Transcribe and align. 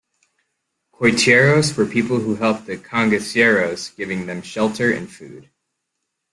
Coiteiros 0.95 1.77
were 1.77 1.85
people 1.85 2.17
who 2.21 2.33
helped 2.33 2.65
the 2.65 2.75
cangaceiros, 2.75 3.95
giving 3.95 4.25
them 4.25 4.41
shelter 4.41 4.91
and 4.91 5.07
food. 5.07 5.51